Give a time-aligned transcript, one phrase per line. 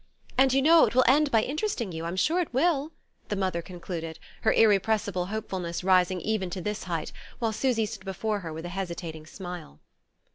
[0.35, 2.91] "And, you know, it will end by interesting you I'm sure it will,"
[3.29, 8.39] the mother concluded, her irrepressible hopefulness rising even to this height, while Susy stood before
[8.39, 9.79] her with a hesitating smile.